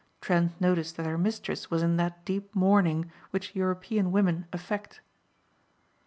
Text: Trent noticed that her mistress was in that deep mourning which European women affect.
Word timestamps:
Trent 0.19 0.59
noticed 0.59 0.97
that 0.97 1.05
her 1.05 1.15
mistress 1.15 1.69
was 1.69 1.83
in 1.83 1.97
that 1.97 2.25
deep 2.25 2.55
mourning 2.55 3.11
which 3.29 3.55
European 3.55 4.11
women 4.11 4.47
affect. 4.51 4.99